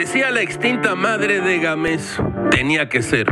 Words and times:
Decía 0.00 0.30
la 0.30 0.40
extinta 0.40 0.94
madre 0.94 1.42
de 1.42 1.58
Gamés, 1.58 2.18
tenía 2.50 2.88
que 2.88 3.02
ser. 3.02 3.26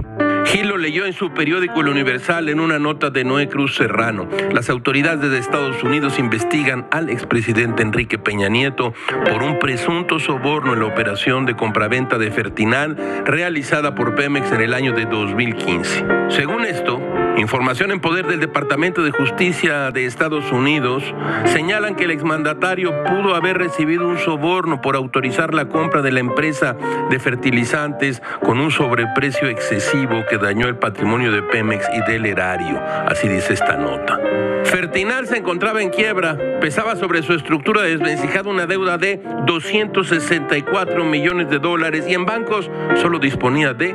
Gil 0.44 0.68
lo 0.68 0.76
leyó 0.76 1.06
en 1.06 1.14
su 1.14 1.32
periódico 1.32 1.80
El 1.80 1.88
Universal 1.88 2.50
en 2.50 2.60
una 2.60 2.78
nota 2.78 3.08
de 3.08 3.24
Noé 3.24 3.48
Cruz 3.48 3.74
Serrano. 3.74 4.28
Las 4.52 4.68
autoridades 4.68 5.30
de 5.30 5.38
Estados 5.38 5.82
Unidos 5.82 6.18
investigan 6.18 6.86
al 6.90 7.08
expresidente 7.08 7.82
Enrique 7.82 8.18
Peña 8.18 8.50
Nieto 8.50 8.92
por 9.30 9.42
un 9.42 9.58
presunto 9.58 10.18
soborno 10.18 10.74
en 10.74 10.80
la 10.80 10.84
operación 10.84 11.46
de 11.46 11.56
compraventa 11.56 12.18
de 12.18 12.30
Fertinal 12.30 12.98
realizada 13.24 13.94
por 13.94 14.14
Pemex 14.14 14.52
en 14.52 14.60
el 14.60 14.74
año 14.74 14.92
de 14.92 15.06
2015. 15.06 16.04
Según 16.28 16.66
esto, 16.66 17.00
Información 17.38 17.92
en 17.92 18.00
poder 18.00 18.26
del 18.26 18.40
Departamento 18.40 19.04
de 19.04 19.12
Justicia 19.12 19.92
de 19.92 20.06
Estados 20.06 20.50
Unidos. 20.50 21.04
Señalan 21.44 21.94
que 21.94 22.04
el 22.04 22.10
exmandatario 22.10 23.04
pudo 23.04 23.36
haber 23.36 23.58
recibido 23.58 24.08
un 24.08 24.18
soborno 24.18 24.80
por 24.80 24.96
autorizar 24.96 25.54
la 25.54 25.68
compra 25.68 26.02
de 26.02 26.10
la 26.10 26.18
empresa 26.18 26.76
de 27.08 27.18
fertilizantes 27.20 28.20
con 28.44 28.58
un 28.58 28.72
sobreprecio 28.72 29.46
excesivo 29.48 30.24
que 30.28 30.36
dañó 30.36 30.66
el 30.66 30.78
patrimonio 30.78 31.30
de 31.30 31.42
Pemex 31.42 31.86
y 31.94 32.10
del 32.10 32.26
erario, 32.26 32.80
así 33.06 33.28
dice 33.28 33.52
esta 33.52 33.76
nota. 33.76 34.18
Fertinal 34.64 35.28
se 35.28 35.36
encontraba 35.36 35.80
en 35.80 35.90
quiebra, 35.90 36.36
pesaba 36.60 36.96
sobre 36.96 37.22
su 37.22 37.34
estructura 37.34 37.82
desvencijada 37.82 38.50
una 38.50 38.66
deuda 38.66 38.98
de 38.98 39.22
264 39.46 41.04
millones 41.04 41.48
de 41.48 41.60
dólares 41.60 42.04
y 42.08 42.14
en 42.14 42.26
bancos 42.26 42.68
solo 42.96 43.20
disponía 43.20 43.74
de 43.74 43.94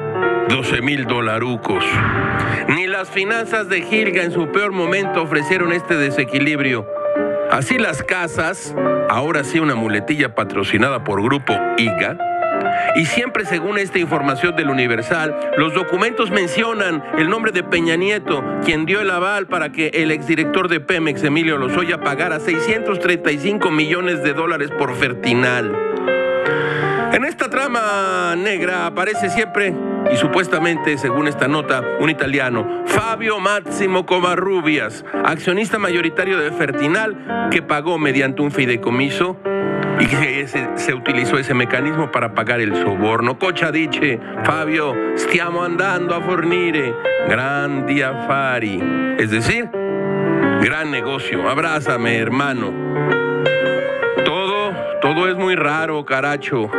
12 0.50 0.82
mil 0.82 1.06
dolarucos. 1.06 1.84
Ni 2.70 2.88
las 2.88 3.10
finanzas 3.10 3.70
de 3.70 3.82
Gilga 3.82 4.24
en 4.24 4.32
su 4.32 4.52
peor 4.52 4.72
momento 4.72 5.22
ofrecieron 5.22 5.72
este 5.74 5.96
desequilibrio. 5.96 6.86
Así 7.52 7.78
las 7.78 8.04
casas, 8.04 8.76
ahora 9.10 9.44
sí 9.44 9.60
una 9.60 9.76
muletilla 9.76 10.36
patrocinada 10.36 11.04
por 11.04 11.22
Grupo 11.22 11.54
IGA, 11.78 12.18
y 12.96 13.06
siempre 13.06 13.46
según 13.46 13.78
esta 13.78 14.00
información 14.00 14.56
del 14.56 14.70
Universal, 14.70 15.36
los 15.58 15.74
documentos 15.74 16.32
mencionan 16.32 17.04
el 17.18 17.30
nombre 17.30 17.52
de 17.52 17.64
Peña 17.64 17.96
Nieto, 17.96 18.44
quien 18.64 18.86
dio 18.86 19.02
el 19.02 19.10
aval 19.10 19.48
para 19.48 19.72
que 19.72 19.88
el 19.88 20.12
exdirector 20.12 20.68
de 20.68 20.80
Pemex, 20.80 21.24
Emilio 21.24 21.58
Lozoya, 21.58 22.00
pagara 22.00 22.40
635 22.40 23.72
millones 23.72 24.24
de 24.24 24.34
dólares 24.34 24.70
por 24.78 24.96
Fertinal. 24.96 25.76
En 27.14 27.26
esta 27.26 27.50
trama 27.50 28.36
negra 28.36 28.88
aparece 28.88 29.30
siempre 29.30 29.74
y 30.12 30.18
supuestamente, 30.18 30.98
según 30.98 31.28
esta 31.28 31.48
nota, 31.48 31.82
un 32.00 32.10
italiano, 32.10 32.84
Fabio 32.86 33.40
Máximo 33.40 34.06
Covarrubias, 34.06 35.06
accionista 35.24 35.80
mayoritario 35.80 36.38
de 36.40 36.52
Fertinal, 36.52 37.50
que 37.52 37.62
pagó 37.62 37.98
mediante 37.98 38.42
un 38.42 38.52
fideicomiso 38.52 39.38
y 40.00 40.06
que 40.08 40.48
se, 40.76 40.94
utilizó 40.94 41.38
ese 41.38 41.54
mecanismo 41.54 42.12
para 42.12 42.34
pagar 42.34 42.60
el 42.60 42.76
soborno. 42.76 43.40
Cocha 43.40 43.72
dice, 43.72 44.20
Fabio, 44.44 44.96
stiamo 45.16 45.64
andando 45.64 46.16
a 46.16 46.22
fornire 46.22 46.94
grandi 47.28 48.02
affari. 48.02 48.82
Es 49.18 49.32
decir, 49.32 49.70
gran 50.62 50.92
negocio. 50.92 51.50
Abrázame, 51.50 52.18
hermano. 52.18 53.23
Todo, 55.04 55.30
es 55.30 55.36
muy 55.36 55.56
raro, 55.56 56.04
caracho 56.04 56.72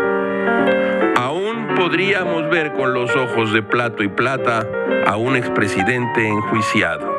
podríamos 1.85 2.49
ver 2.49 2.73
con 2.73 2.95
los 2.95 3.15
ojos 3.15 3.53
de 3.53 3.63
plato 3.63 4.03
y 4.03 4.09
plata 4.09 4.67
a 5.07 5.17
un 5.17 5.37
expresidente 5.37 6.27
enjuiciado. 6.27 7.15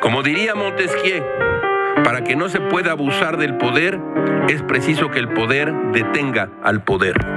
Como 0.00 0.22
diría 0.22 0.54
Montesquieu, 0.54 1.22
para 2.02 2.24
que 2.24 2.36
no 2.36 2.48
se 2.48 2.60
pueda 2.60 2.92
abusar 2.92 3.36
del 3.36 3.56
poder, 3.58 4.00
es 4.48 4.62
preciso 4.62 5.10
que 5.10 5.18
el 5.18 5.28
poder 5.28 5.74
detenga 5.92 6.48
al 6.62 6.82
poder. 6.82 7.35